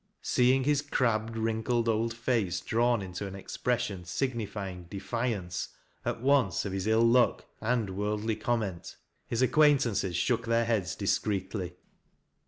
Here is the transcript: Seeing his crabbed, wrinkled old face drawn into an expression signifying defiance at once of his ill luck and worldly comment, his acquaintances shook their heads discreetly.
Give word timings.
Seeing 0.23 0.63
his 0.63 0.81
crabbed, 0.81 1.37
wrinkled 1.37 1.87
old 1.87 2.11
face 2.15 2.59
drawn 2.59 3.03
into 3.03 3.27
an 3.27 3.35
expression 3.35 4.03
signifying 4.03 4.85
defiance 4.85 5.67
at 6.03 6.21
once 6.21 6.65
of 6.65 6.73
his 6.73 6.87
ill 6.87 7.05
luck 7.07 7.45
and 7.61 7.91
worldly 7.91 8.35
comment, 8.35 8.95
his 9.27 9.43
acquaintances 9.43 10.15
shook 10.15 10.47
their 10.47 10.65
heads 10.65 10.95
discreetly. 10.95 11.75